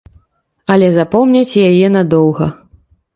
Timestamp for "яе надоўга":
1.69-2.49